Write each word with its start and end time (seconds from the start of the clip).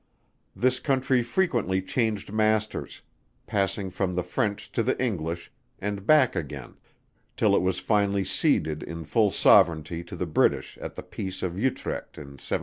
This 0.55 0.79
country 0.79 1.21
frequently 1.21 1.79
changed 1.79 2.33
masters; 2.33 3.03
passing 3.45 3.91
from 3.91 4.15
the 4.15 4.23
French 4.23 4.71
to 4.71 4.81
the 4.81 4.99
English, 4.99 5.51
and 5.77 6.07
back 6.07 6.35
again, 6.35 6.77
till 7.37 7.55
it 7.55 7.61
was 7.61 7.77
finally 7.77 8.23
ceded 8.23 8.81
in 8.81 9.03
full 9.03 9.29
sovereignty 9.29 10.03
to 10.05 10.15
the 10.15 10.25
British 10.25 10.75
at 10.79 10.95
the 10.95 11.03
peace 11.03 11.43
of 11.43 11.55
Utrecht 11.55 12.17
in 12.17 12.29
1713. 12.29 12.59